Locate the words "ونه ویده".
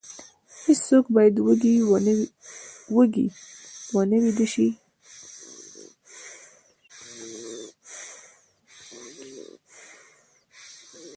3.97-4.45